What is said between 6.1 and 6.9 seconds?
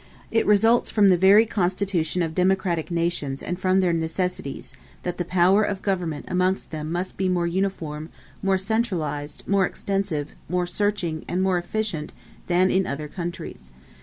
amongst